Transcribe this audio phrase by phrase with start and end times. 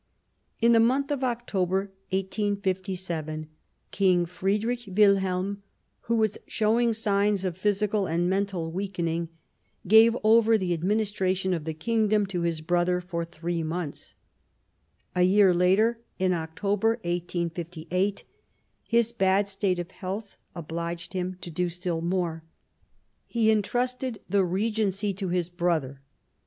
[0.59, 3.47] In the month of October 1857,
[3.91, 5.61] King Friedrich Wilhelm,
[6.05, 9.29] who was showing signs of physical and mental weakening,
[9.87, 13.61] gave over the ad Relations ministration of the Kingdom to his Prtace^Regent brother for three
[13.61, 14.15] months,
[15.15, 18.23] A year later, in October 1858,
[18.83, 22.43] his bad state of health obliged him to do still more:
[23.27, 26.01] he entrusted the Regency to his brother.